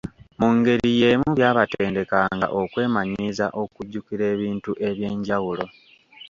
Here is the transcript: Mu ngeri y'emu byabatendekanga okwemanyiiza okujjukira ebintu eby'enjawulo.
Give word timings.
Mu 0.39 0.49
ngeri 0.57 0.89
y'emu 1.01 1.27
byabatendekanga 1.37 2.47
okwemanyiiza 2.61 3.45
okujjukira 3.61 4.23
ebintu 4.33 4.71
eby'enjawulo. 4.87 5.65